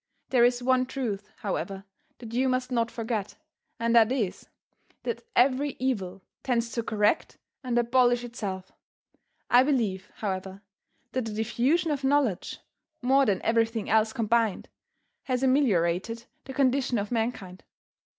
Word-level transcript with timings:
There 0.29 0.43
is 0.43 0.63
one 0.63 0.87
truth, 0.87 1.29
however, 1.41 1.83
that 2.17 2.33
you 2.33 2.49
must 2.49 2.71
not 2.71 2.89
forget, 2.89 3.35
and 3.79 3.95
that 3.95 4.11
is, 4.11 4.49
that 5.03 5.21
every 5.35 5.75
evil 5.77 6.23
tends 6.41 6.71
to 6.71 6.81
correct 6.81 7.37
and 7.63 7.77
abolish 7.77 8.23
itself. 8.23 8.71
I 9.51 9.61
believe, 9.61 10.09
however, 10.15 10.63
that 11.11 11.25
the 11.25 11.31
diffusion 11.33 11.91
of 11.91 12.03
knowledge, 12.03 12.57
more 13.03 13.27
than 13.27 13.43
everything 13.43 13.91
else 13.91 14.11
combined, 14.11 14.69
has 15.25 15.43
ameliorated 15.43 16.25
the 16.45 16.53
condition 16.55 16.97
of 16.97 17.11
mankind. 17.11 17.63